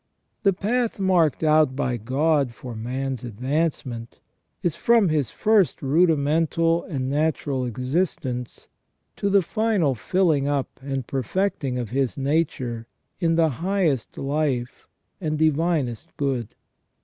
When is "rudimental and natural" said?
5.83-7.65